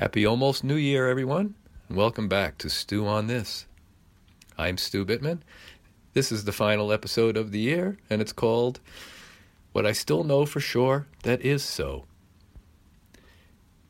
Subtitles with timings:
[0.00, 1.54] Happy almost New Year, everyone,
[1.86, 3.66] and welcome back to Stew on This.
[4.56, 5.40] I'm Stu Bittman.
[6.14, 8.80] This is the final episode of the year, and it's called
[9.72, 12.06] What I Still Know for Sure That Is So.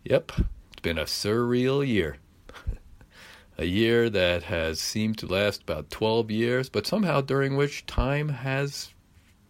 [0.03, 0.33] Yep,
[0.73, 2.17] it's been a surreal year.
[3.56, 8.31] a year that has seemed to last about 12 years, but somehow during which time
[8.31, 8.90] has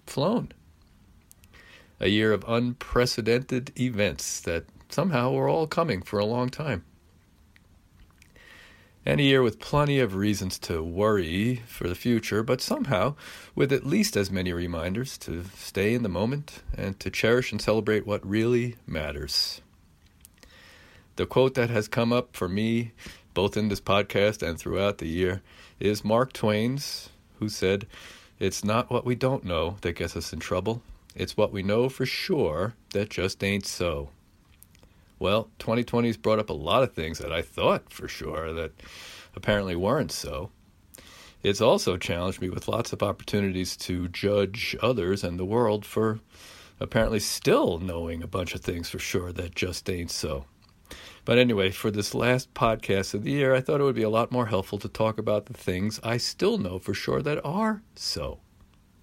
[0.07, 0.53] flown.
[2.01, 6.85] A year of unprecedented events that somehow we're all coming for a long time.
[9.07, 13.15] And a year with plenty of reasons to worry for the future, but somehow
[13.55, 17.63] with at least as many reminders to stay in the moment and to cherish and
[17.63, 19.63] celebrate what really matters.
[21.17, 22.93] The quote that has come up for me,
[23.33, 25.41] both in this podcast and throughout the year,
[25.79, 27.87] is Mark Twain's, who said,
[28.39, 30.83] It's not what we don't know that gets us in trouble,
[31.15, 34.11] it's what we know for sure that just ain't so.
[35.21, 38.73] Well, 2020's brought up a lot of things that I thought for sure that
[39.37, 40.51] apparently weren't so.
[41.43, 46.21] It's also challenged me with lots of opportunities to judge others and the world for
[46.81, 50.47] apparently still knowing a bunch of things for sure that just ain't so.
[51.27, 54.09] But anyway, for this last podcast of the year, I thought it would be a
[54.09, 57.83] lot more helpful to talk about the things I still know for sure that are
[57.95, 58.41] so.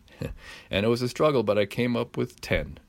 [0.72, 2.80] and it was a struggle, but I came up with 10.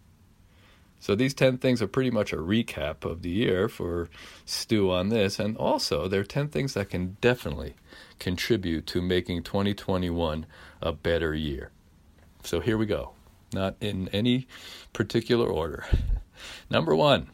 [1.01, 4.09] So these 10 things are pretty much a recap of the year for
[4.45, 5.39] Stew on this.
[5.39, 7.75] And also, there are 10 things that can definitely
[8.19, 10.47] contribute to making 2021
[10.83, 11.71] a better year.
[12.43, 13.13] So here we go,
[13.53, 14.49] not in any
[14.93, 15.87] particular order.
[16.71, 17.31] Number one,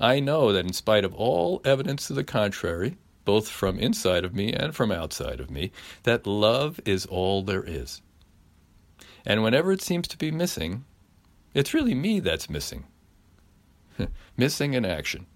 [0.00, 4.34] I know that in spite of all evidence to the contrary, both from inside of
[4.34, 5.70] me and from outside of me,
[6.02, 8.02] that love is all there is.
[9.24, 10.84] And whenever it seems to be missing,
[11.54, 12.84] it's really me that's missing.
[14.36, 15.26] missing in action.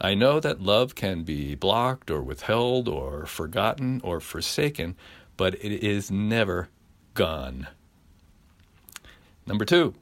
[0.00, 4.96] I know that love can be blocked or withheld or forgotten or forsaken,
[5.36, 6.68] but it is never
[7.14, 7.68] gone.
[9.46, 9.94] Number two,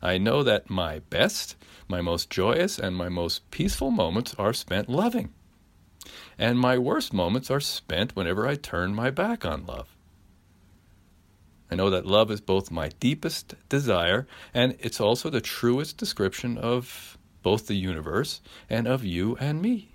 [0.00, 1.56] I know that my best,
[1.88, 5.34] my most joyous, and my most peaceful moments are spent loving.
[6.38, 9.94] And my worst moments are spent whenever I turn my back on love.
[11.70, 16.56] I know that love is both my deepest desire and it's also the truest description
[16.56, 19.90] of both the universe and of you and me.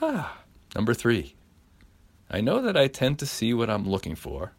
[0.00, 0.38] Ah,
[0.74, 1.34] number three.
[2.30, 4.52] I know that I tend to see what I'm looking for,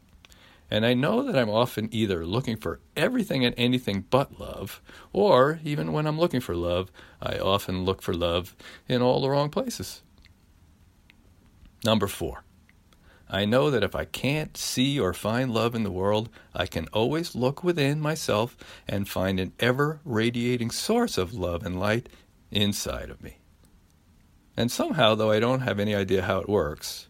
[0.72, 4.81] and I know that I'm often either looking for everything and anything but love,
[5.13, 6.91] or even when I'm looking for love,
[7.22, 8.56] I often look for love
[8.88, 10.01] in all the wrong places.
[11.86, 12.44] Number four.
[13.29, 16.88] I know that if I can't see or find love in the world, I can
[16.88, 18.57] always look within myself
[18.88, 22.09] and find an ever radiating source of love and light
[22.50, 23.38] inside of me.
[24.57, 27.07] And somehow, though I don't have any idea how it works,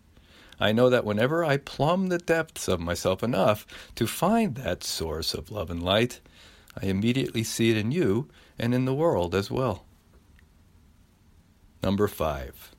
[0.59, 3.65] I know that whenever I plumb the depths of myself enough
[3.95, 6.19] to find that source of love and light,
[6.79, 8.27] I immediately see it in you
[8.57, 9.85] and in the world as well.
[11.81, 12.75] Number five.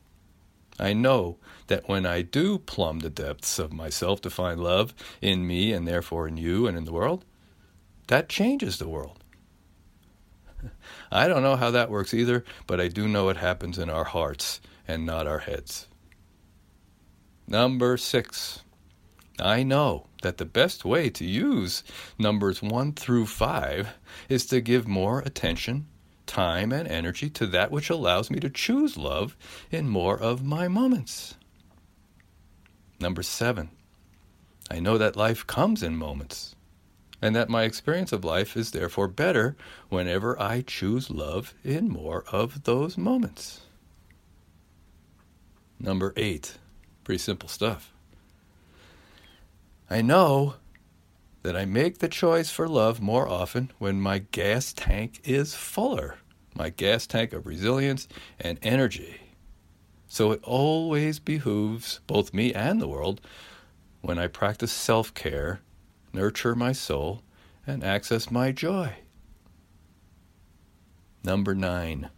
[0.80, 1.36] I know
[1.66, 5.86] that when I do plumb the depths of myself to find love in me and
[5.86, 7.26] therefore in you and in the world,
[8.06, 9.22] that changes the world.
[11.12, 14.04] I don't know how that works either, but I do know it happens in our
[14.04, 15.86] hearts and not our heads.
[17.47, 18.62] Number six.
[19.38, 21.82] I know that the best way to use
[22.18, 23.94] numbers one through five
[24.28, 25.86] is to give more attention
[26.30, 29.36] time and energy to that which allows me to choose love
[29.72, 31.34] in more of my moments.
[33.00, 33.70] Number seven,
[34.70, 36.54] I know that life comes in moments,
[37.20, 39.56] and that my experience of life is therefore better
[39.88, 43.62] whenever I choose love in more of those moments.
[45.80, 46.58] Number eight,
[47.02, 47.92] pretty simple stuff.
[49.91, 50.54] I know
[51.42, 56.18] that I make the choice for love more often when my gas tank is fuller,
[56.54, 59.20] my gas tank of resilience and energy.
[60.06, 63.20] So it always behooves both me and the world
[64.00, 65.60] when I practice self care,
[66.12, 67.22] nurture my soul,
[67.66, 68.94] and access my joy.
[71.22, 72.10] Number nine.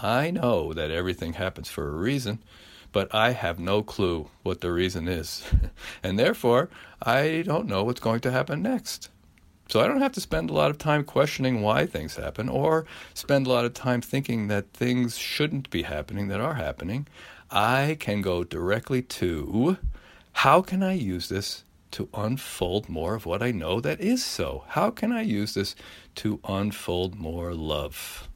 [0.00, 2.42] I know that everything happens for a reason,
[2.96, 5.44] but I have no clue what the reason is.
[6.02, 6.70] and therefore,
[7.02, 9.10] I don't know what's going to happen next.
[9.68, 12.86] So I don't have to spend a lot of time questioning why things happen or
[13.12, 17.06] spend a lot of time thinking that things shouldn't be happening that are happening.
[17.50, 19.76] I can go directly to
[20.32, 24.64] how can I use this to unfold more of what I know that is so?
[24.68, 25.76] How can I use this
[26.14, 28.30] to unfold more love?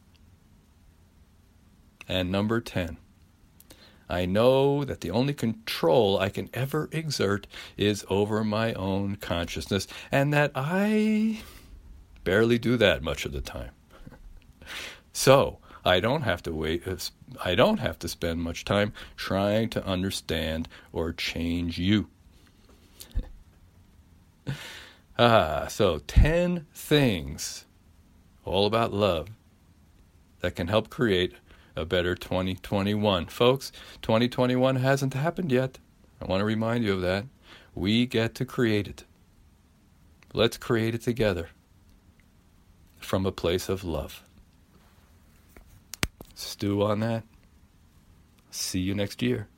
[2.07, 2.99] And number 10,
[4.11, 7.47] I know that the only control I can ever exert
[7.77, 11.43] is over my own consciousness, and that I
[12.25, 13.71] barely do that much of the time.
[15.13, 16.97] so, I don't have to wait uh,
[17.43, 22.09] I don't have to spend much time trying to understand or change you.
[25.19, 27.65] ah, so 10 things
[28.45, 29.29] all about love
[30.41, 31.35] that can help create
[31.77, 33.27] a better 2021.
[33.27, 33.73] Folks,
[34.03, 35.79] 2021 hasn't happened yet.
[36.21, 37.27] I want to remind you of that.
[37.75, 39.05] We get to create it.
[40.33, 41.49] Let's create it together
[42.99, 44.23] from a place of love.
[46.35, 47.25] Stew on that.
[48.51, 49.49] See you next year.